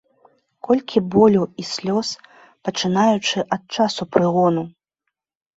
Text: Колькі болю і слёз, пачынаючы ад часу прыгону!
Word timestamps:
Колькі 0.67 0.99
болю 1.15 1.43
і 1.63 1.67
слёз, 1.73 2.07
пачынаючы 2.71 3.37
ад 3.57 3.63
часу 3.79 4.09
прыгону! 4.15 4.69